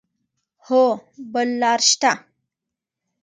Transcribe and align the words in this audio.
هو، 0.65 0.83
بل 1.33 1.49
لار 1.61 1.79
شته 1.89 2.11